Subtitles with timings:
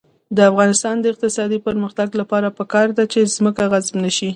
[0.37, 4.29] د افغانستان د اقتصادي پرمختګ لپاره پکار ده چې ځمکه غصب نشي.